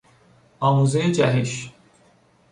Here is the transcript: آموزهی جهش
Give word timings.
آموزهی 0.59 1.11
جهش 1.11 1.71